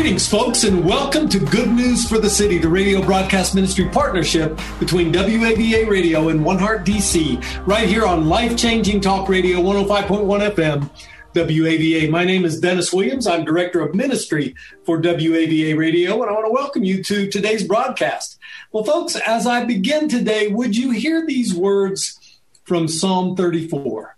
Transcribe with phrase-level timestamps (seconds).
[0.00, 4.58] Greetings, folks, and welcome to Good News for the City, the radio broadcast ministry partnership
[4.78, 10.54] between WAVA Radio and One Heart DC, right here on Life Changing Talk Radio 105.1
[10.54, 10.90] FM.
[11.34, 12.10] WAVA.
[12.10, 13.26] My name is Dennis Williams.
[13.26, 14.54] I'm Director of Ministry
[14.86, 18.38] for WAVA Radio, and I want to welcome you to today's broadcast.
[18.72, 22.18] Well, folks, as I begin today, would you hear these words
[22.64, 24.16] from Psalm 34?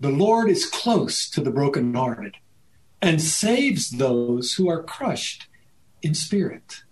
[0.00, 2.34] The Lord is close to the brokenhearted
[3.00, 5.48] and saves those who are crushed
[6.02, 6.82] in spirit.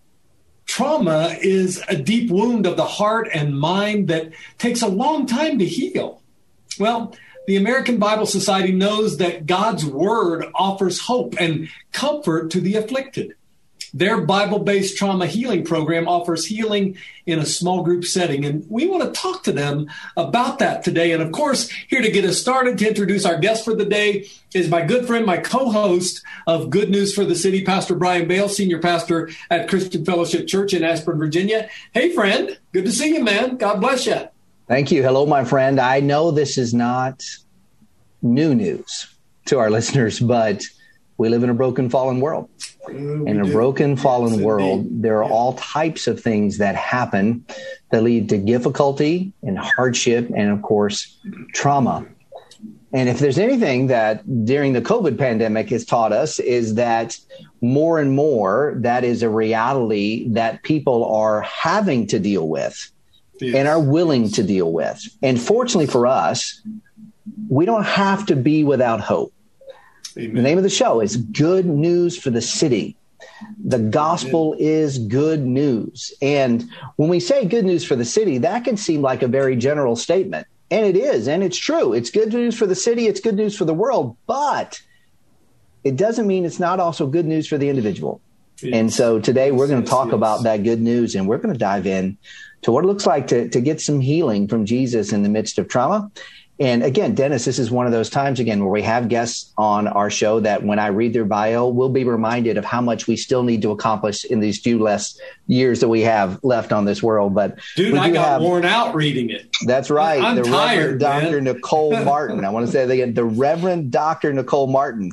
[0.66, 5.58] Trauma is a deep wound of the heart and mind that takes a long time
[5.58, 6.22] to heal.
[6.78, 7.14] Well,
[7.46, 13.34] the American Bible Society knows that God's Word offers hope and comfort to the afflicted.
[13.96, 18.44] Their Bible based trauma healing program offers healing in a small group setting.
[18.44, 21.12] And we want to talk to them about that today.
[21.12, 24.28] And of course, here to get us started, to introduce our guest for the day
[24.52, 28.28] is my good friend, my co host of Good News for the City, Pastor Brian
[28.28, 31.70] Bale, Senior Pastor at Christian Fellowship Church in Ashburn, Virginia.
[31.92, 32.58] Hey, friend.
[32.72, 33.56] Good to see you, man.
[33.56, 34.28] God bless you.
[34.68, 35.02] Thank you.
[35.02, 35.80] Hello, my friend.
[35.80, 37.24] I know this is not
[38.20, 39.08] new news
[39.46, 40.62] to our listeners, but
[41.18, 42.48] we live in a broken, fallen world.
[42.88, 43.52] Mm, in a do.
[43.52, 45.02] broken, fallen yes, world, indeed.
[45.02, 45.34] there are yeah.
[45.34, 47.44] all types of things that happen
[47.90, 51.18] that lead to difficulty and hardship and, of course,
[51.52, 52.06] trauma.
[52.92, 57.18] And if there's anything that during the COVID pandemic has taught us is that
[57.60, 62.90] more and more that is a reality that people are having to deal with
[63.40, 63.54] yes.
[63.54, 65.02] and are willing to deal with.
[65.22, 66.62] And fortunately for us,
[67.48, 69.32] we don't have to be without hope.
[70.18, 70.34] Amen.
[70.34, 72.96] The name of the show is Good News for the City.
[73.62, 74.66] The gospel Amen.
[74.66, 76.12] is good news.
[76.22, 76.64] And
[76.96, 79.96] when we say good news for the city, that can seem like a very general
[79.96, 80.46] statement.
[80.70, 81.92] And it is, and it's true.
[81.92, 84.80] It's good news for the city, it's good news for the world, but
[85.84, 88.20] it doesn't mean it's not also good news for the individual.
[88.60, 88.74] Yes.
[88.74, 90.14] And so today we're going to talk yes.
[90.14, 92.16] about that good news and we're going to dive in
[92.62, 95.58] to what it looks like to, to get some healing from Jesus in the midst
[95.58, 96.10] of trauma
[96.58, 99.86] and again, Dennis, this is one of those times again where we have guests on
[99.86, 103.16] our show that when I read their bio, we'll be reminded of how much we
[103.16, 107.02] still need to accomplish in these few less years that we have left on this
[107.02, 107.34] world.
[107.34, 109.48] But dude, I got have, worn out reading it.
[109.66, 110.22] That's right.
[110.22, 111.40] I'm the tired, Reverend Dr.
[111.42, 112.44] Nicole Martin.
[112.44, 113.12] I want to say that again.
[113.12, 114.32] The Reverend Dr.
[114.32, 115.12] Nicole Martin.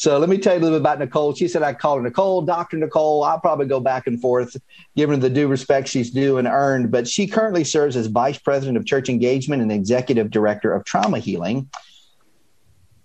[0.00, 1.34] So let me tell you a little bit about Nicole.
[1.34, 2.78] She said I call her Nicole, Dr.
[2.78, 3.22] Nicole.
[3.22, 4.56] I'll probably go back and forth,
[4.96, 6.90] given the due respect she's due and earned.
[6.90, 11.18] But she currently serves as Vice President of Church Engagement and Executive Director of Trauma
[11.18, 11.68] Healing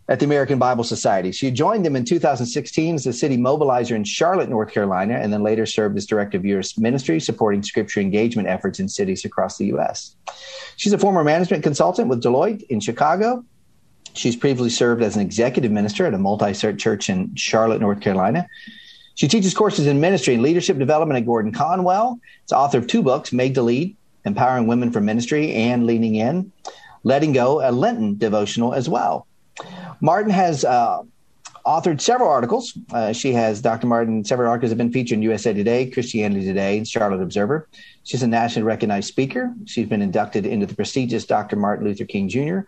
[0.08, 1.34] at the American Bible Society.
[1.34, 5.44] She joined them in 2016 as a city mobilizer in Charlotte, North Carolina, and then
[5.44, 6.78] later served as Director of U.S.
[6.78, 10.16] Ministry, supporting scripture engagement efforts in cities across the U.S.
[10.78, 13.44] She's a former management consultant with Deloitte in Chicago
[14.16, 18.00] She's previously served as an executive minister at a multi site church in Charlotte, North
[18.00, 18.48] Carolina.
[19.16, 22.20] She teaches courses in ministry and leadership development at Gordon Conwell.
[22.44, 23.96] It's author of two books, Made to Lead,
[24.26, 26.52] Empowering Women for Ministry and Leaning In,
[27.04, 29.28] Letting Go, a Lenten devotional as well.
[30.02, 31.02] Martin has uh,
[31.66, 32.78] authored several articles.
[32.92, 33.88] Uh, she has, Dr.
[33.88, 37.70] Martin, several articles have been featured in USA Today, Christianity Today, and Charlotte Observer.
[38.04, 39.54] She's a nationally recognized speaker.
[39.66, 41.56] She's been inducted into the prestigious Dr.
[41.56, 42.60] Martin Luther King Jr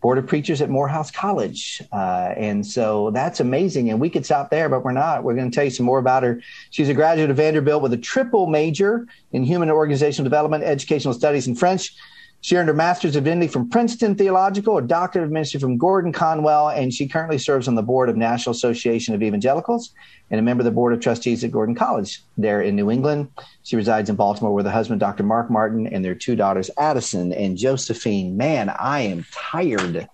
[0.00, 1.82] board of preachers at Morehouse College.
[1.92, 3.90] Uh, and so that's amazing.
[3.90, 5.22] And we could stop there, but we're not.
[5.22, 6.40] We're going to tell you some more about her.
[6.70, 11.46] She's a graduate of Vanderbilt with a triple major in human organizational development, educational studies,
[11.46, 11.94] and French.
[12.42, 16.12] She earned her master's of divinity from Princeton Theological, a doctorate of ministry from Gordon
[16.12, 19.92] Conwell, and she currently serves on the board of National Association of Evangelicals
[20.30, 23.28] and a member of the board of trustees at Gordon College there in New England.
[23.62, 25.22] She resides in Baltimore with her husband, Dr.
[25.22, 28.38] Mark Martin, and their two daughters, Addison and Josephine.
[28.38, 30.08] Man, I am tired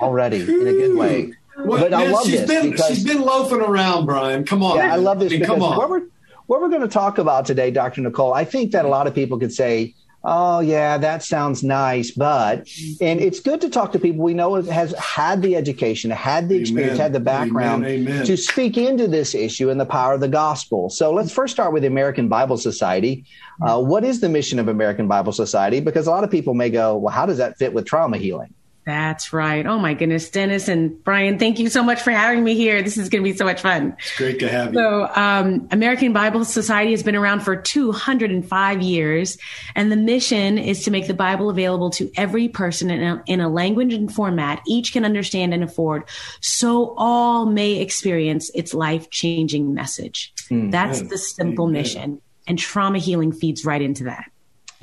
[0.00, 1.34] already in a good way.
[1.58, 4.44] Well, but I love she's this been, because she's been loafing around, Brian.
[4.44, 4.76] Come on.
[4.76, 5.76] Yeah, I love this I mean, because come on.
[5.76, 6.02] what we're
[6.46, 8.02] what we're going to talk about today, Dr.
[8.02, 9.94] Nicole, I think that a lot of people could say,
[10.24, 12.68] oh yeah that sounds nice but
[13.00, 14.24] and it's good to talk to people.
[14.24, 18.08] We know has had the education had the experience had the background Amen.
[18.08, 18.26] Amen.
[18.26, 20.90] to speak into this issue and the power of the gospel.
[20.90, 23.24] So let's first start with the american bible society.
[23.62, 25.80] Uh, what is the mission of american bible society?
[25.80, 28.54] Because a lot of people may go well how does that fit with trauma healing
[28.84, 29.66] That's right.
[29.66, 32.82] Oh my goodness, Dennis and Brian, thank you so much for having me here.
[32.82, 33.96] This is going to be so much fun.
[33.98, 34.80] It's great to have you.
[34.80, 39.38] So, um, American Bible Society has been around for 205 years,
[39.74, 43.40] and the mission is to make the Bible available to every person in a, in
[43.40, 46.04] a language and format each can understand and afford,
[46.40, 50.32] so all may experience its life changing message.
[50.50, 54.30] Mm, That's the simple mission, and trauma healing feeds right into that.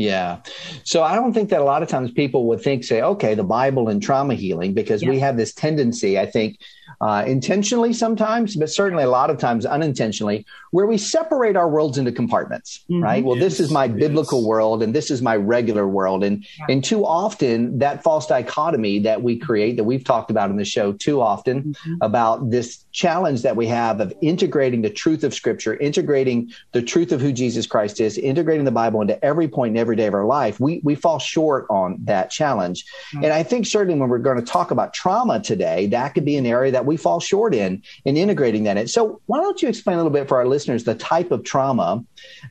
[0.01, 0.39] Yeah.
[0.83, 3.43] So I don't think that a lot of times people would think, say, okay, the
[3.43, 5.09] Bible and trauma healing, because yeah.
[5.09, 6.59] we have this tendency, I think,
[6.99, 11.97] uh, intentionally sometimes, but certainly a lot of times unintentionally, where we separate our worlds
[11.97, 13.03] into compartments, mm-hmm.
[13.03, 13.23] right?
[13.23, 13.95] Well, yes, this is my yes.
[13.97, 16.23] biblical world and this is my regular world.
[16.23, 16.65] And, yeah.
[16.69, 20.65] and too often that false dichotomy that we create that we've talked about in the
[20.65, 21.95] show too often mm-hmm.
[22.01, 27.11] about this challenge that we have of integrating the truth of scripture, integrating the truth
[27.11, 30.13] of who Jesus Christ is, integrating the Bible into every point in every day of
[30.13, 30.59] our life.
[30.59, 32.85] We, we fall short on that challenge.
[33.13, 33.25] Mm-hmm.
[33.25, 36.35] And I think certainly when we're going to talk about trauma today, that could be
[36.37, 38.87] an area that we fall short in in integrating that in.
[38.87, 42.03] So why don't you explain a little bit for our listeners the type of trauma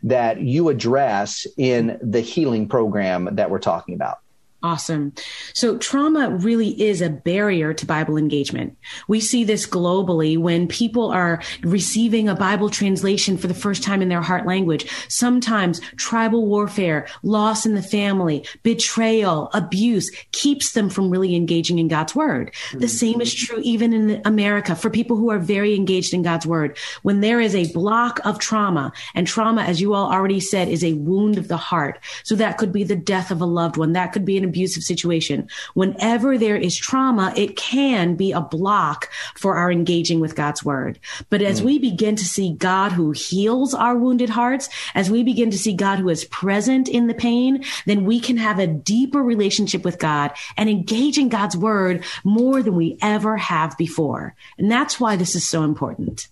[0.03, 4.19] that you address in the healing program that we're talking about?
[4.63, 5.15] Awesome.
[5.55, 8.77] So trauma really is a barrier to Bible engagement.
[9.09, 14.03] We see this globally when people are receiving a Bible translation for the first time
[14.03, 14.87] in their heart language.
[15.09, 21.89] Sometimes tribal warfare, loss in the family, betrayal, abuse keeps them from really engaging in
[21.89, 22.55] God's word.
[22.73, 22.87] The hmm.
[22.87, 26.77] same is true even in America for people who are very engaged in God's word.
[27.01, 30.85] When there is a block of trauma and trauma, as you all already said, is
[30.85, 31.99] a wound of the heart.
[32.25, 33.93] So that could be the death of a loved one.
[33.93, 35.49] That could be an abusive situation.
[35.75, 40.99] Whenever there is trauma, it can be a block for our engaging with God's word.
[41.31, 41.65] But as mm.
[41.65, 45.75] we begin to see God who heals our wounded hearts, as we begin to see
[45.75, 49.99] God who is present in the pain, then we can have a deeper relationship with
[49.99, 54.35] God and engage in God's word more than we ever have before.
[54.59, 56.29] And that's why this is so important.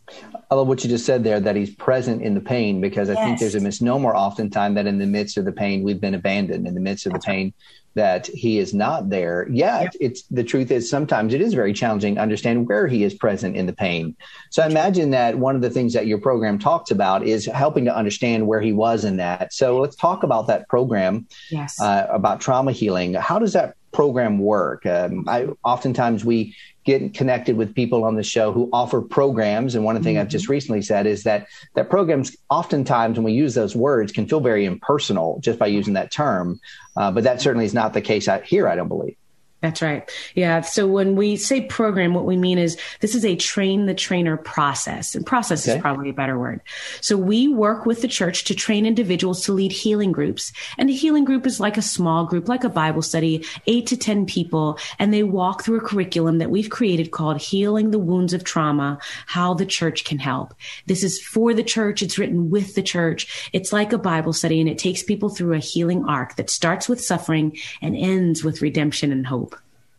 [0.51, 3.15] I love what you just said there that he's present in the pain because I
[3.15, 3.25] yes.
[3.25, 6.67] think there's a misnomer oftentimes that in the midst of the pain, we've been abandoned.
[6.67, 7.55] In the midst of That's the pain,
[7.99, 9.47] that he is not there.
[9.51, 10.07] Yet yeah.
[10.07, 13.57] it's the truth is sometimes it is very challenging to understand where he is present
[13.57, 14.17] in the pain.
[14.51, 17.85] So I imagine that one of the things that your program talks about is helping
[17.85, 19.53] to understand where he was in that.
[19.53, 21.81] So let's talk about that program yes.
[21.81, 23.15] uh, about trauma healing.
[23.15, 24.87] How does that program work?
[24.87, 26.55] Um, I oftentimes we
[26.85, 29.75] get connected with people on the show who offer programs.
[29.75, 30.27] And one of the things mm-hmm.
[30.27, 34.29] I've just recently said is that that programs oftentimes when we use those words can
[34.29, 36.61] feel very impersonal just by using that term.
[36.97, 39.17] Uh, but that certainly is not the case out here, I don't believe.
[39.61, 40.09] That's right.
[40.37, 40.61] Yeah.
[40.61, 44.37] So when we say program, what we mean is this is a train the trainer
[44.37, 45.77] process, and process okay.
[45.77, 46.61] is probably a better word.
[47.01, 50.53] So we work with the church to train individuals to lead healing groups.
[50.79, 53.97] And a healing group is like a small group, like a Bible study, eight to
[53.97, 58.33] 10 people, and they walk through a curriculum that we've created called Healing the Wounds
[58.33, 60.55] of Trauma, How the Church Can Help.
[60.87, 62.01] This is for the church.
[62.01, 63.51] It's written with the church.
[63.53, 66.89] It's like a Bible study, and it takes people through a healing arc that starts
[66.89, 69.48] with suffering and ends with redemption and hope.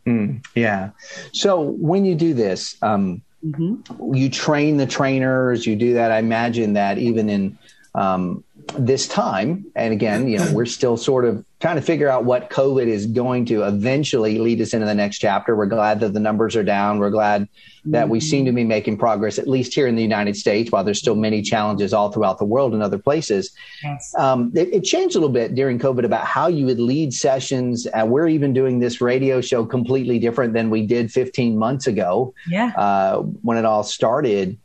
[0.06, 0.92] Mm, yeah.
[1.34, 4.14] So when you do this, um, mm-hmm.
[4.14, 5.66] you train the trainers.
[5.66, 6.12] You do that.
[6.12, 7.58] I imagine that even in
[7.96, 8.44] um,
[8.78, 12.50] this time, and again, you know, we're still sort of trying to figure out what
[12.50, 15.56] COVID is going to eventually lead us into the next chapter.
[15.56, 17.00] We're glad that the numbers are down.
[17.00, 17.50] We're glad
[17.86, 20.84] that we seem to be making progress, at least here in the United States, while
[20.84, 23.52] there's still many challenges all throughout the world and other places.
[23.84, 24.14] Yes.
[24.18, 27.88] Um, it, it, changed a little bit during COVID about how you would lead sessions.
[27.94, 32.34] Uh, we're even doing this radio show completely different than we did 15 months ago
[32.48, 32.72] yeah.
[32.76, 34.58] uh, when it all started.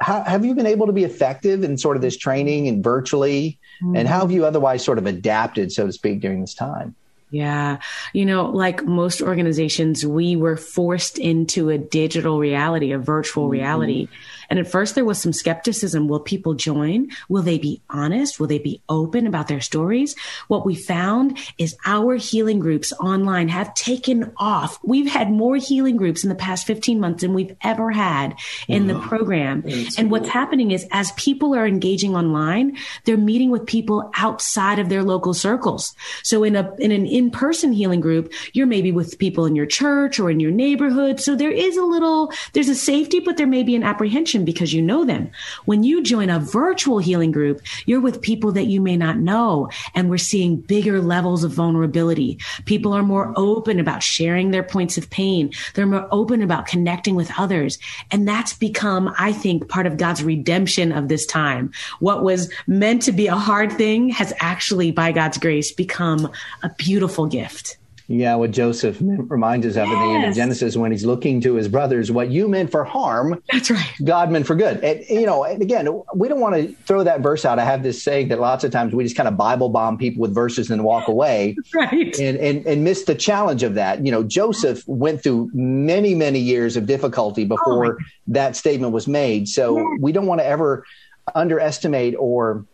[0.00, 3.58] How, have you been able to be effective in sort of this training and virtually?
[3.82, 3.96] Mm-hmm.
[3.96, 6.94] And how have you otherwise sort of adapted, so to speak, during this time?
[7.30, 7.78] Yeah.
[8.12, 13.52] You know, like most organizations, we were forced into a digital reality, a virtual mm-hmm.
[13.52, 14.08] reality.
[14.50, 16.08] And at first there was some skepticism.
[16.08, 17.08] Will people join?
[17.28, 18.40] Will they be honest?
[18.40, 20.16] Will they be open about their stories?
[20.48, 24.78] What we found is our healing groups online have taken off.
[24.82, 28.36] We've had more healing groups in the past 15 months than we've ever had
[28.66, 28.94] in wow.
[28.94, 29.62] the program.
[29.62, 30.18] That's and cool.
[30.18, 35.02] what's happening is as people are engaging online, they're meeting with people outside of their
[35.02, 35.94] local circles.
[36.22, 40.18] So in a, in an in-person healing group, you're maybe with people in your church
[40.18, 41.20] or in your neighborhood.
[41.20, 44.72] So there is a little, there's a safety, but there may be an apprehension because
[44.72, 45.30] you know them.
[45.64, 49.68] When you join a virtual healing group, you're with people that you may not know.
[49.94, 52.38] And we're seeing bigger levels of vulnerability.
[52.64, 55.52] People are more open about sharing their points of pain.
[55.74, 57.78] They're more open about connecting with others.
[58.10, 61.72] And that's become, I think, part of God's redemption of this time.
[62.00, 66.30] What was meant to be a hard thing has actually, by God's grace, become
[66.62, 67.76] a beautiful gift.
[68.10, 69.92] Yeah, what Joseph reminds us of yes.
[69.92, 72.82] in the end of Genesis when he's looking to his brothers, what you meant for
[72.82, 73.92] harm, that's right.
[74.02, 74.82] God meant for good.
[74.82, 77.58] And, you know, and again, we don't want to throw that verse out.
[77.58, 80.22] I have this saying that lots of times we just kind of Bible bomb people
[80.22, 82.18] with verses and walk away, right?
[82.18, 84.04] And, and and miss the challenge of that.
[84.04, 87.98] You know, Joseph went through many many years of difficulty before oh
[88.28, 89.48] that statement was made.
[89.48, 89.84] So yeah.
[90.00, 90.86] we don't want to ever
[91.34, 92.64] underestimate or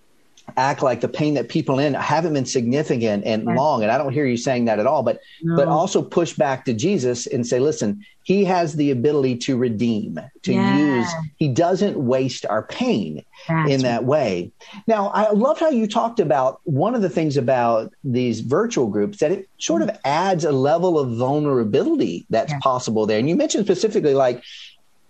[0.57, 3.57] act like the pain that people in haven't been significant and right.
[3.57, 5.57] long and i don't hear you saying that at all but no.
[5.57, 10.19] but also push back to jesus and say listen he has the ability to redeem
[10.43, 10.79] to yeah.
[10.79, 14.05] use he doesn't waste our pain That's in that right.
[14.05, 14.53] way
[14.87, 19.19] now i love how you talked about one of the things about these virtual groups
[19.19, 22.59] that it sort of adds a level of vulnerability that's yeah.
[22.61, 24.43] possible there and you mentioned specifically like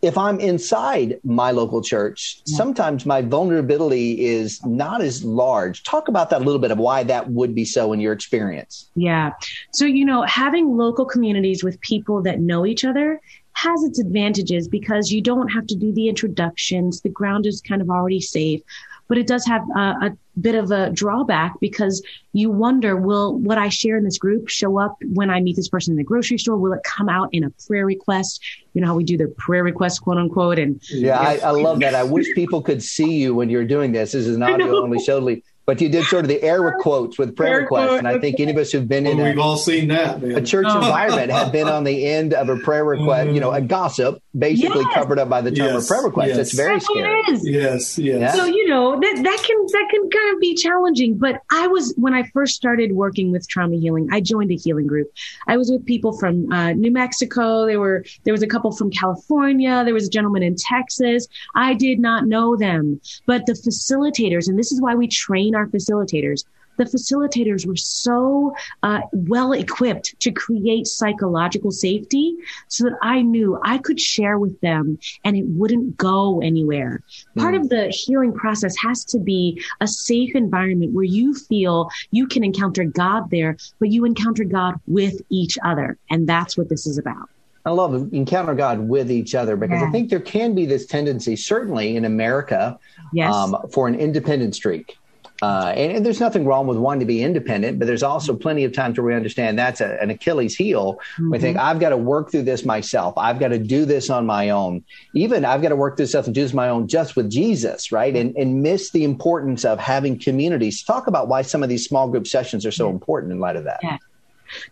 [0.05, 2.59] if I'm inside my local church, yeah.
[2.59, 5.83] sometimes my vulnerability is not as large.
[5.83, 8.91] Talk about that a little bit of why that would be so in your experience.
[8.95, 9.31] Yeah.
[9.73, 13.19] So, you know, having local communities with people that know each other
[13.55, 17.01] has its advantages because you don't have to do the introductions.
[17.01, 18.61] The ground is kind of already safe
[19.09, 23.59] but it does have a, a bit of a drawback because you wonder, will what
[23.59, 26.39] I share in this group show up when I meet this person in the grocery
[26.39, 26.57] store?
[26.57, 28.43] Will it come out in a prayer request?
[28.73, 30.59] You know how we do the prayer request, quote unquote.
[30.59, 31.95] And yeah, I, I, love that.
[31.95, 34.13] I wish people could see you when you're doing this.
[34.13, 35.19] This is an audio only show.
[35.67, 38.53] But you did sort of the air quotes with prayer requests, and I think any
[38.53, 40.37] of us who've been well, in we've a, all seen that man.
[40.37, 40.77] a church oh.
[40.77, 43.31] environment have been on the end of a prayer request.
[43.31, 44.95] You know, a gossip basically yes.
[44.95, 45.83] covered up by the term yes.
[45.83, 46.29] of prayer request.
[46.31, 46.39] Yes.
[46.39, 47.21] It's very That's scary.
[47.21, 47.49] It is.
[47.49, 48.37] Yes, yes.
[48.37, 51.17] So you know that that can that can kind of be challenging.
[51.17, 54.87] But I was when I first started working with trauma healing, I joined a healing
[54.87, 55.11] group.
[55.47, 57.67] I was with people from uh, New Mexico.
[57.67, 59.85] There were there was a couple from California.
[59.85, 61.27] There was a gentleman in Texas.
[61.55, 65.67] I did not know them, but the facilitators, and this is why we train our
[65.67, 66.45] facilitators
[66.77, 72.37] the facilitators were so uh, well equipped to create psychological safety
[72.69, 77.03] so that I knew I could share with them and it wouldn't go anywhere.
[77.37, 77.43] Mm.
[77.43, 82.27] Part of the healing process has to be a safe environment where you feel you
[82.27, 85.99] can encounter God there, but you encounter God with each other.
[86.11, 87.29] And that's what this is about.
[87.67, 89.89] I love encounter God with each other because yeah.
[89.89, 92.79] I think there can be this tendency, certainly in America,
[93.15, 93.33] yes.
[93.33, 94.99] um, for an independent streak.
[95.43, 98.63] Uh, and, and, there's nothing wrong with wanting to be independent, but there's also plenty
[98.63, 100.95] of times where we understand that's a, an Achilles heel.
[101.15, 101.31] Mm-hmm.
[101.31, 103.15] We think, I've got to work through this myself.
[103.17, 104.85] I've got to do this on my own.
[105.13, 107.31] Even I've got to work this stuff and do this on my own just with
[107.31, 108.15] Jesus, right?
[108.15, 110.85] And, and miss the importance of having communities.
[110.85, 113.65] Talk about why some of these small group sessions are so important in light of
[113.65, 113.81] that.
[113.83, 113.99] Yeah.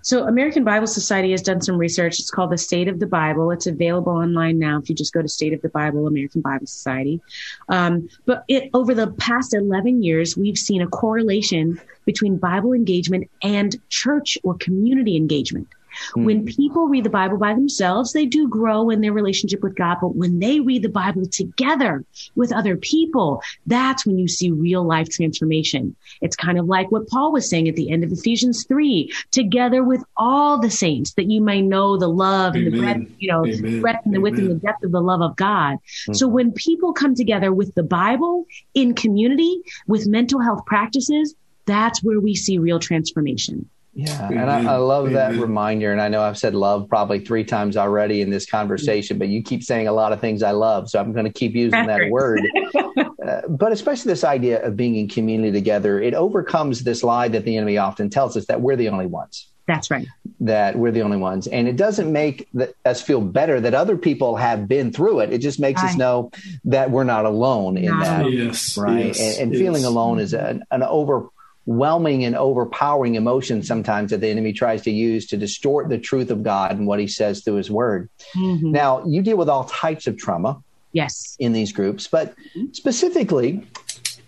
[0.02, 2.20] So, American Bible Society has done some research.
[2.20, 3.50] It's called the State of the Bible.
[3.50, 6.66] It's available online now if you just go to State of the Bible, American Bible
[6.66, 7.20] Society.
[7.68, 13.30] Um, but it, over the past 11 years, we've seen a correlation between Bible engagement
[13.42, 15.68] and church or community engagement.
[16.16, 16.24] Mm.
[16.24, 19.98] When people read the Bible by themselves, they do grow in their relationship with God.
[20.00, 24.84] But when they read the Bible together with other people, that's when you see real
[24.84, 25.96] life transformation.
[26.20, 29.82] It's kind of like what Paul was saying at the end of Ephesians 3 together
[29.82, 32.66] with all the saints that you may know the love Amen.
[32.66, 33.80] and the breadth, you know, Amen.
[33.80, 35.78] breadth and the width and the depth of the love of God.
[36.08, 36.16] Mm.
[36.16, 41.34] So when people come together with the Bible in community with mental health practices,
[41.66, 43.68] that's where we see real transformation.
[43.94, 45.92] Yeah, and I, I love that reminder.
[45.92, 49.42] And I know I've said love probably three times already in this conversation, but you
[49.42, 52.08] keep saying a lot of things I love, so I'm going to keep using that
[52.10, 52.40] word.
[52.96, 57.44] uh, but especially this idea of being in community together, it overcomes this lie that
[57.44, 59.48] the enemy often tells us that we're the only ones.
[59.66, 60.08] That's right.
[60.40, 61.46] That we're the only ones.
[61.46, 65.32] And it doesn't make the, us feel better that other people have been through it.
[65.32, 65.90] It just makes right.
[65.90, 66.32] us know
[66.64, 68.32] that we're not alone in not that.
[68.32, 68.76] Yes.
[68.76, 69.06] Right.
[69.06, 69.60] Yes, and, and yes.
[69.60, 71.28] feeling alone is an, an over
[71.64, 76.30] whelming and overpowering emotion sometimes that the enemy tries to use to distort the truth
[76.30, 78.08] of God and what he says through his word.
[78.34, 78.72] Mm-hmm.
[78.72, 80.62] Now, you deal with all types of trauma.
[80.94, 81.36] Yes.
[81.38, 82.34] In these groups, but
[82.72, 83.66] specifically,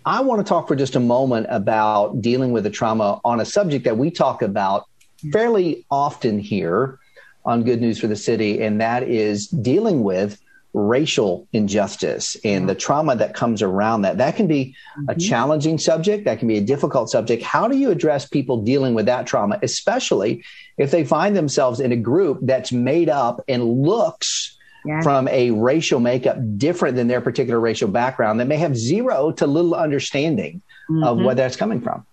[0.03, 3.45] I want to talk for just a moment about dealing with the trauma on a
[3.45, 4.85] subject that we talk about
[5.31, 6.97] fairly often here
[7.45, 10.39] on Good News for the City, and that is dealing with
[10.75, 14.17] racial injustice and the trauma that comes around that.
[14.17, 15.09] That can be mm-hmm.
[15.09, 17.41] a challenging subject, that can be a difficult subject.
[17.41, 20.43] How do you address people dealing with that trauma, especially
[20.77, 25.01] if they find themselves in a group that's made up and looks yeah.
[25.01, 29.47] from a racial makeup different than their particular racial background that may have zero to
[29.47, 31.03] little understanding mm-hmm.
[31.03, 32.05] of where that's coming from?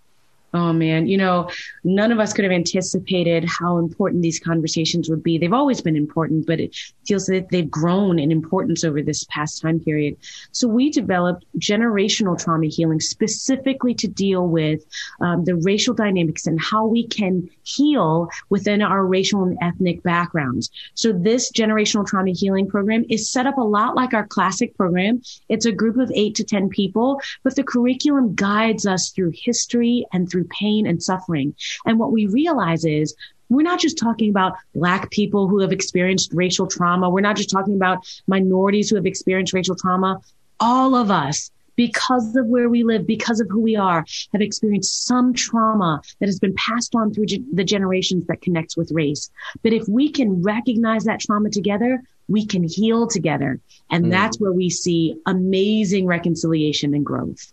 [0.55, 1.49] Oh man, you know,
[1.83, 5.39] none of us could have anticipated how important these conversations would be.
[5.39, 6.75] They've always been important, but it
[7.07, 10.15] feels that they've grown in importance over this past time period.
[10.51, 14.85] So we developed generational trauma healing specifically to deal with
[15.21, 20.69] um, the racial dynamics and how we can heal within our racial and ethnic backgrounds.
[20.93, 25.23] So this generational trauma healing program is set up a lot like our classic program.
[25.49, 30.05] It's a group of eight to 10 people, but the curriculum guides us through history
[30.13, 31.55] and through pain and suffering.
[31.85, 33.15] And what we realize is
[33.49, 37.09] we're not just talking about black people who have experienced racial trauma.
[37.09, 40.21] We're not just talking about minorities who have experienced racial trauma.
[40.59, 45.05] All of us, because of where we live, because of who we are, have experienced
[45.05, 49.29] some trauma that has been passed on through ge- the generations that connects with race.
[49.61, 53.59] But if we can recognize that trauma together, we can heal together.
[53.89, 54.09] And mm.
[54.11, 57.51] that's where we see amazing reconciliation and growth.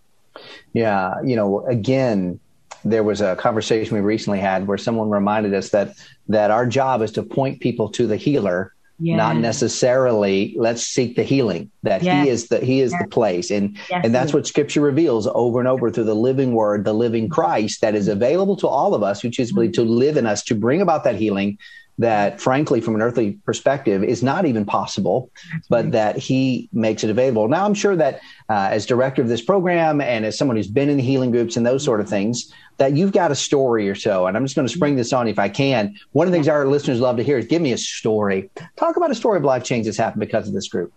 [0.72, 1.14] Yeah.
[1.24, 2.40] You know, again,
[2.84, 5.94] there was a conversation we recently had where someone reminded us that
[6.28, 9.16] that our job is to point people to the healer yeah.
[9.16, 12.24] not necessarily let's seek the healing that yes.
[12.24, 13.02] he is the he is yes.
[13.02, 14.02] the place and yes.
[14.04, 17.80] and that's what scripture reveals over and over through the living word the living christ
[17.80, 19.72] that is available to all of us who choose mm-hmm.
[19.72, 21.58] to live in us to bring about that healing
[21.98, 25.30] that frankly from an earthly perspective is not even possible
[25.68, 29.42] but that he makes it available now i'm sure that uh, as director of this
[29.42, 32.52] program and as someone who's been in the healing groups and those sort of things
[32.78, 34.78] that you've got a story or so and i'm just going to mm-hmm.
[34.78, 35.94] spring this on if i can.
[36.12, 36.56] One of the things mm-hmm.
[36.56, 38.50] our listeners love to hear is give me a story.
[38.76, 40.92] Talk about a story of life change that's happened because of this group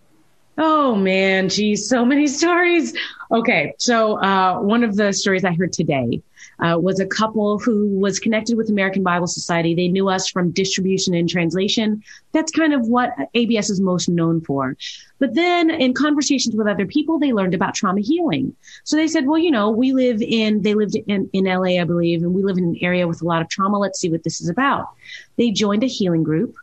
[0.56, 2.94] Oh man, geez, so many stories.
[3.30, 6.22] Okay, so uh, one of the stories I heard today
[6.60, 9.74] uh, was a couple who was connected with American Bible Society.
[9.74, 12.02] They knew us from distribution and translation.
[12.32, 14.76] That's kind of what ABS is most known for.
[15.18, 18.54] But then in conversations with other people, they learned about trauma healing.
[18.84, 21.84] So they said, well, you know, we live in, they lived in, in LA, I
[21.84, 23.78] believe, and we live in an area with a lot of trauma.
[23.78, 24.88] Let's see what this is about.
[25.36, 26.54] They joined a healing group.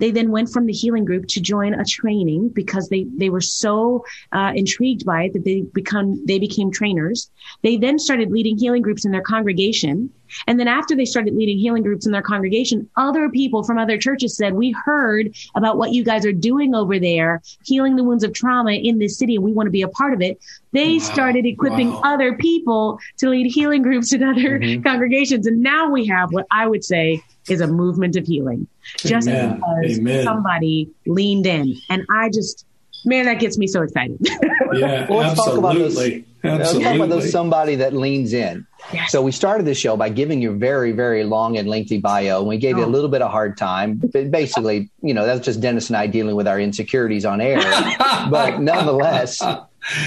[0.00, 3.42] They then went from the healing group to join a training because they, they were
[3.42, 7.30] so uh, intrigued by it that they become they became trainers.
[7.62, 10.10] They then started leading healing groups in their congregation.
[10.46, 13.98] And then after they started leading healing groups in their congregation, other people from other
[13.98, 18.24] churches said, we heard about what you guys are doing over there, healing the wounds
[18.24, 20.38] of trauma in this city, and we want to be a part of it.
[20.72, 20.98] They wow.
[20.98, 22.02] started equipping wow.
[22.04, 24.82] other people to lead healing groups in other mm-hmm.
[24.82, 25.46] congregations.
[25.46, 28.66] And now we have what I would say is a movement of healing
[28.98, 29.56] just Amen.
[29.56, 30.24] because Amen.
[30.24, 31.76] somebody leaned in.
[31.88, 32.64] And I just,
[33.04, 34.18] man, that gets me so excited.
[34.72, 35.44] yeah, well, let's absolutely.
[35.44, 36.24] Talk about those, absolutely.
[36.42, 38.66] Let's talk about those somebody that leans in.
[38.92, 39.12] Yes.
[39.12, 42.38] So we started the show by giving you a very, very long and lengthy bio,
[42.38, 42.78] and we gave oh.
[42.78, 42.90] you a oh.
[42.90, 43.96] little bit of hard time.
[43.96, 47.58] But basically, you know, that's just Dennis and I dealing with our insecurities on air.
[48.30, 49.42] but nonetheless,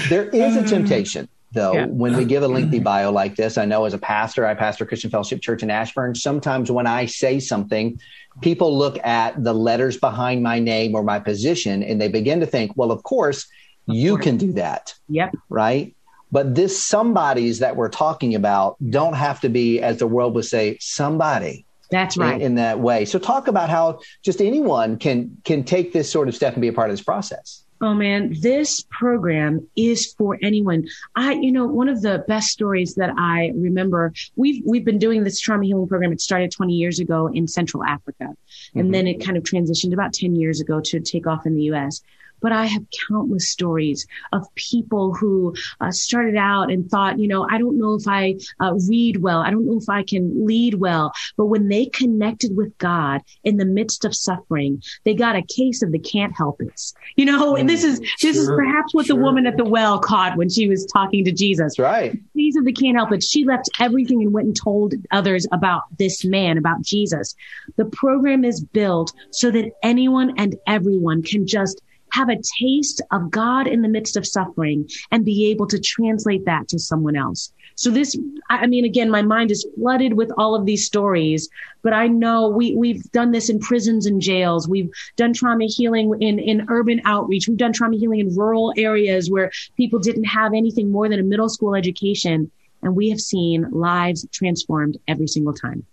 [0.08, 1.86] there is a temptation though, yeah.
[1.86, 4.84] when we give a lengthy bio like this, I know as a pastor, I pastor
[4.84, 6.14] Christian Fellowship Church in Ashburn.
[6.14, 8.00] Sometimes when I say something,
[8.40, 12.46] people look at the letters behind my name or my position and they begin to
[12.46, 13.46] think, well, of course,
[13.86, 14.94] you can do that.
[15.08, 15.34] Yep.
[15.48, 15.94] Right.
[16.32, 20.46] But this somebodies that we're talking about don't have to be, as the world would
[20.46, 21.64] say, somebody.
[21.90, 22.34] That's right.
[22.34, 23.04] In, in that way.
[23.04, 26.68] So talk about how just anyone can can take this sort of step and be
[26.68, 27.63] a part of this process.
[27.80, 30.86] Oh man, this program is for anyone.
[31.16, 35.24] I, you know, one of the best stories that I remember, we've, we've been doing
[35.24, 36.12] this trauma healing program.
[36.12, 38.28] It started 20 years ago in Central Africa.
[38.74, 38.90] And mm-hmm.
[38.92, 42.00] then it kind of transitioned about 10 years ago to take off in the US
[42.44, 47.48] but I have countless stories of people who uh, started out and thought, you know,
[47.50, 49.38] I don't know if I uh, read well.
[49.40, 51.14] I don't know if I can lead well.
[51.38, 55.82] But when they connected with God in the midst of suffering, they got a case
[55.82, 56.78] of the can't help it.
[57.16, 59.16] You know, and this is, this is perhaps what sure.
[59.16, 61.78] the woman at the well caught when she was talking to Jesus.
[61.78, 62.14] right.
[62.34, 63.22] These of the can't help it.
[63.22, 67.34] She left everything and went and told others about this man, about Jesus.
[67.76, 71.80] The program is built so that anyone and everyone can just
[72.14, 76.44] have a taste of God in the midst of suffering and be able to translate
[76.44, 77.52] that to someone else.
[77.74, 78.16] So this,
[78.48, 81.48] I mean, again, my mind is flooded with all of these stories,
[81.82, 84.68] but I know we, we've done this in prisons and jails.
[84.68, 87.48] We've done trauma healing in, in urban outreach.
[87.48, 91.24] We've done trauma healing in rural areas where people didn't have anything more than a
[91.24, 92.48] middle school education.
[92.82, 95.84] And we have seen lives transformed every single time.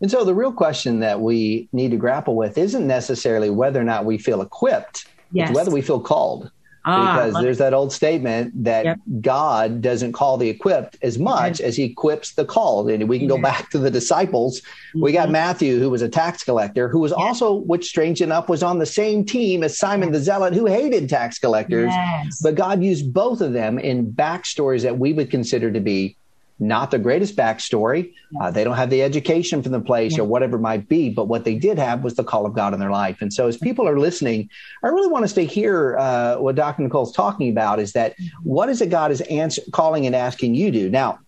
[0.00, 3.84] And so the real question that we need to grapple with isn't necessarily whether or
[3.84, 5.54] not we feel equipped yes.
[5.54, 6.50] whether we feel called.
[6.84, 7.64] Ah, because there's it.
[7.64, 8.98] that old statement that yep.
[9.20, 12.88] God doesn't call the equipped as much as he equips the called.
[12.88, 14.60] And we can go back to the disciples.
[14.60, 15.02] Mm-hmm.
[15.02, 15.32] We got mm-hmm.
[15.32, 18.86] Matthew, who was a tax collector, who was also, which strange enough, was on the
[18.86, 21.92] same team as Simon the Zealot, who hated tax collectors.
[21.92, 22.40] Yes.
[22.40, 26.16] But God used both of them in backstories that we would consider to be
[26.60, 28.12] not the greatest backstory.
[28.40, 30.22] Uh, they don't have the education from the place yeah.
[30.22, 32.74] or whatever it might be, but what they did have was the call of God
[32.74, 33.22] in their life.
[33.22, 34.50] And so, as people are listening,
[34.82, 36.82] I really want us to hear uh, what Dr.
[36.82, 40.70] Nicole's talking about is that what is it God is answer, calling and asking you
[40.72, 40.90] to?
[40.90, 41.20] Now,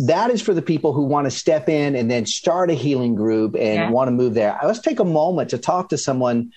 [0.00, 3.14] that is for the people who want to step in and then start a healing
[3.14, 3.90] group and yeah.
[3.90, 4.58] want to move there.
[4.62, 6.52] Let's take a moment to talk to someone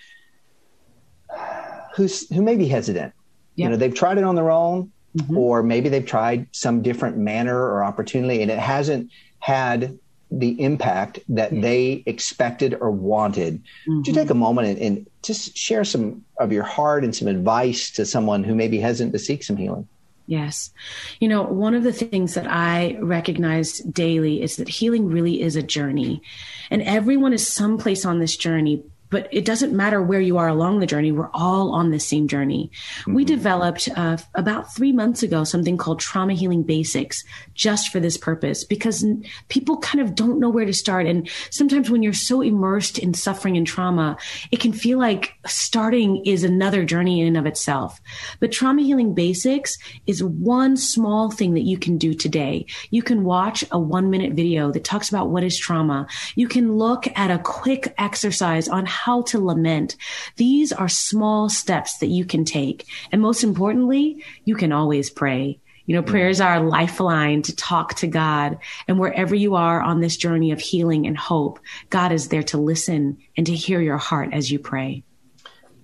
[1.96, 3.14] who's who may be hesitant.
[3.56, 3.66] Yeah.
[3.66, 5.38] You know, they've tried it on their own mm-hmm.
[5.38, 9.98] or maybe they've tried some different manner or opportunity and it hasn't had
[10.30, 11.62] the impact that mm-hmm.
[11.62, 13.56] they expected or wanted.
[13.56, 13.98] Mm-hmm.
[13.98, 17.28] Would you take a moment and, and, just share some of your heart and some
[17.28, 19.86] advice to someone who may be hesitant to seek some healing?
[20.26, 20.72] Yes.
[21.20, 25.58] You know, one of the things that I recognize daily is that healing really is
[25.58, 26.22] a journey.
[26.70, 30.80] And everyone is someplace on this journey, but it doesn't matter where you are along
[30.80, 31.12] the journey.
[31.12, 32.72] We're all on the same journey.
[33.02, 33.14] Mm-hmm.
[33.14, 38.18] We developed uh, about three months ago something called Trauma Healing Basics just for this
[38.18, 39.06] purpose because
[39.50, 41.06] people kind of don't know where to start.
[41.06, 44.18] And sometimes when you're so immersed in suffering and trauma,
[44.52, 48.02] it can feel like starting is another journey in and of itself.
[48.40, 52.66] But Trauma Healing Basics is one small thing that you can do today.
[52.90, 56.08] You can watch a one minute video that talks about what is trauma.
[56.36, 59.98] You can look at a quick exercise on how to lament.
[60.38, 62.88] These are small steps that you can take.
[63.12, 65.60] And most importantly, you can always pray.
[65.86, 68.58] You know, prayers are a lifeline to talk to God.
[68.88, 72.58] And wherever you are on this journey of healing and hope, God is there to
[72.58, 75.06] listen and to hear your heart as you pray.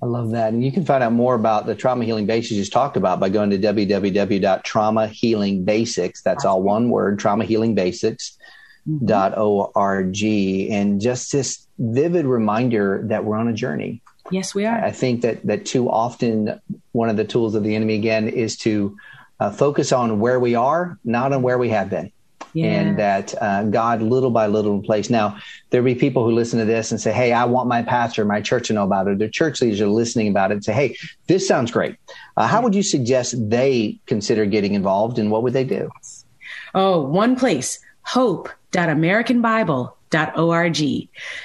[0.02, 0.52] I love that.
[0.52, 3.22] And you can find out more about the trauma healing basics you just talked about
[3.22, 6.24] by going to www.traumahealingbasics.
[6.24, 8.38] That's all one word, trauma healing basics
[9.06, 10.24] dot org.
[10.24, 14.02] And just this vivid reminder that we're on a journey.
[14.32, 14.84] Yes we are.
[14.84, 16.60] I think that that too often
[16.92, 18.98] one of the tools of the enemy again is to
[19.40, 22.12] uh, focus on where we are not on where we have been.
[22.56, 22.68] Yeah.
[22.68, 25.10] and that uh, god little by little in place.
[25.10, 25.40] Now
[25.72, 28.42] there'll be people who listen to this and say hey i want my pastor my
[28.42, 29.18] church to know about it.
[29.18, 30.96] Their church leaders are listening about it and say hey
[31.28, 31.96] this sounds great.
[32.38, 35.90] Uh, how would you suggest they consider getting involved and what would they do?
[36.76, 37.80] Oh one place
[38.74, 40.78] hope.americanbible.com org.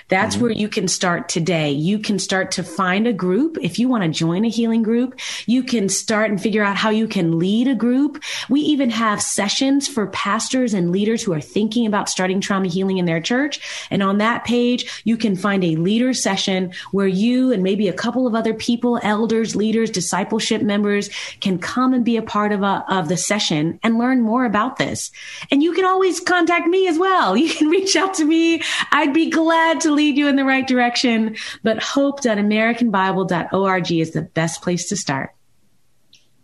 [0.09, 0.43] That's mm-hmm.
[0.43, 1.71] where you can start today.
[1.71, 3.59] You can start to find a group.
[3.61, 6.91] If you want to join a healing group, you can start and figure out how
[6.91, 8.23] you can lead a group.
[8.49, 12.99] We even have sessions for pastors and leaders who are thinking about starting trauma healing
[12.99, 13.61] in their church.
[13.91, 17.93] And on that page, you can find a leader session where you and maybe a
[17.93, 22.63] couple of other people, elders, leaders, discipleship members can come and be a part of,
[22.63, 25.11] a, of the session and learn more about this.
[25.51, 27.37] And you can always contact me as well.
[27.49, 28.58] You can reach out to me
[28.93, 31.37] I'd be glad to lead you in the right direction.
[31.63, 35.35] But hope.americanbible.org is the best place to start.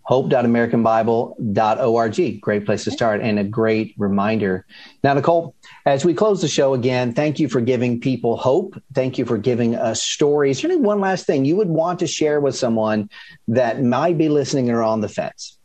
[0.06, 2.40] Hope.americanbible.org.
[2.40, 4.66] Great place to start and a great reminder.
[5.02, 5.54] Now, Nicole,
[5.86, 8.78] as we close the show again, thank you for giving people hope.
[8.94, 10.60] Thank you for giving us stories.
[10.60, 13.08] There one last thing you would want to share with someone
[13.48, 15.56] that might be listening or on the fence?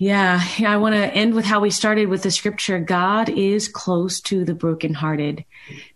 [0.00, 2.78] Yeah, I want to end with how we started with the scripture.
[2.78, 5.44] God is close to the brokenhearted.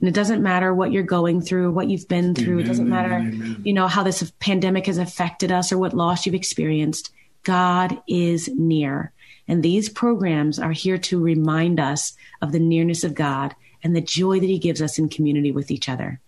[0.01, 2.55] And it doesn't matter what you're going through, what you've been through.
[2.55, 3.63] Amen, it doesn't matter, amen.
[3.65, 7.13] you know, how this pandemic has affected us or what loss you've experienced.
[7.45, 9.13] God is near.
[9.47, 14.01] And these programs are here to remind us of the nearness of God and the
[14.01, 16.21] joy that he gives us in community with each other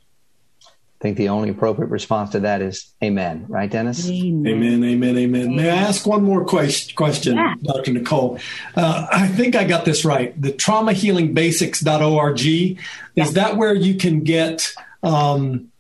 [1.05, 4.09] think the only appropriate response to that is amen, right, Dennis?
[4.09, 5.19] Amen, amen, amen.
[5.19, 5.55] amen.
[5.55, 7.57] May I ask one more question, question yeah.
[7.63, 7.93] Dr.
[7.93, 8.39] Nicole?
[8.75, 10.41] Uh, I think I got this right.
[10.41, 12.79] The traumahealingbasics.org, is
[13.15, 13.25] yeah.
[13.33, 15.71] that where you can get um,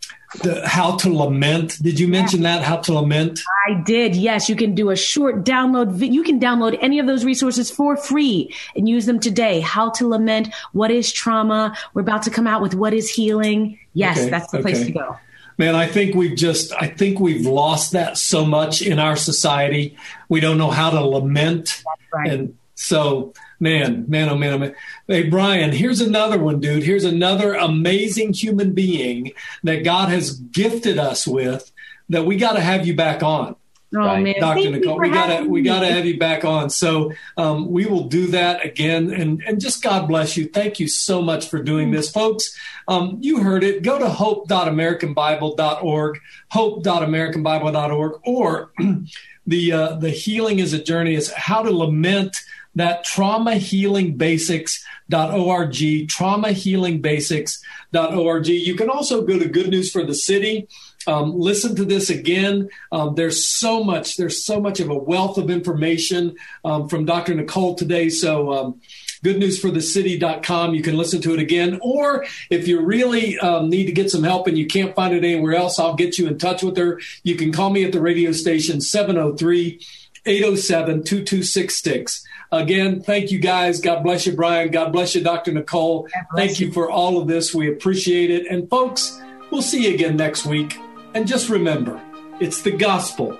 [0.42, 1.80] the how to lament.
[1.82, 3.40] Did you mention that how to lament?
[3.68, 4.16] I did.
[4.16, 6.12] Yes, you can do a short download.
[6.12, 9.60] You can download any of those resources for free and use them today.
[9.60, 10.52] How to lament.
[10.72, 11.76] What is trauma?
[11.94, 13.78] We're about to come out with what is healing.
[13.92, 14.62] Yes, okay, that's the okay.
[14.62, 15.16] place to go.
[15.56, 19.96] Man, I think we've just I think we've lost that so much in our society.
[20.28, 21.82] We don't know how to lament.
[22.12, 22.32] Right.
[22.32, 23.34] And so
[23.64, 24.74] Man, man, oh man, oh man.
[25.09, 26.83] Hey, Brian, here's another one, dude.
[26.83, 31.72] Here's another amazing human being that God has gifted us with
[32.11, 33.57] that we got to have you back on.
[33.94, 34.22] Oh right?
[34.22, 34.64] man, Dr.
[34.64, 36.68] Thank Nicole, we gotta we gotta have you back on.
[36.68, 40.46] So um, we will do that again, and and just God bless you.
[40.46, 42.55] Thank you so much for doing this, folks.
[42.87, 43.83] Um, you heard it.
[43.83, 48.72] Go to hope.americanbible.org, hope.americanbible.org, or
[49.46, 51.14] the uh, the healing is a journey.
[51.14, 52.37] Is how to lament
[52.74, 58.48] that traumahealingbasics.org, traumahealingbasics.org.
[58.48, 60.68] You can also go to Good News for the City
[61.06, 62.70] Um, listen to this again.
[62.90, 64.16] Um, there's so much.
[64.16, 67.34] There's so much of a wealth of information um, from Dr.
[67.34, 68.08] Nicole today.
[68.08, 68.80] So um,
[69.22, 70.74] goodnewsforthecity.com.
[70.74, 71.78] You can listen to it again.
[71.82, 75.24] Or if you really um, need to get some help and you can't find it
[75.24, 77.00] anywhere else, I'll get you in touch with her.
[77.22, 79.80] You can call me at the radio station 703
[80.26, 82.24] 807 2266.
[82.50, 83.80] Again, thank you guys.
[83.80, 84.70] God bless you, Brian.
[84.70, 85.52] God bless you, Dr.
[85.52, 86.08] Nicole.
[86.37, 87.54] Thank you for all of this.
[87.54, 88.46] We appreciate it.
[88.46, 90.78] And folks, we'll see you again next week.
[91.14, 92.00] And just remember,
[92.40, 93.38] it's the gospel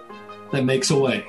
[0.53, 1.25] that makes a way.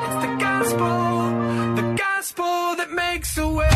[0.00, 2.44] It's the gospel, the gospel
[2.76, 3.68] that makes a way.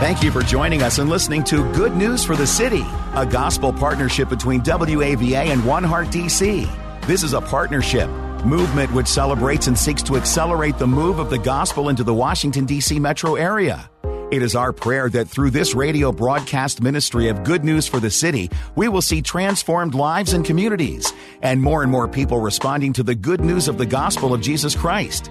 [0.00, 3.72] Thank you for joining us and listening to Good News for the City, a gospel
[3.72, 6.68] partnership between WAVA and One Heart DC.
[7.06, 8.10] This is a partnership
[8.44, 12.64] movement which celebrates and seeks to accelerate the move of the gospel into the Washington,
[12.64, 12.98] D.C.
[12.98, 13.90] metro area.
[14.32, 18.10] It is our prayer that through this radio broadcast ministry of good news for the
[18.10, 23.02] city, we will see transformed lives and communities, and more and more people responding to
[23.02, 25.30] the good news of the gospel of Jesus Christ.